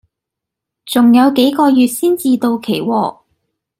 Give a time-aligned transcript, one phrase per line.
[0.87, 3.19] 仲有幾個月先至到期喎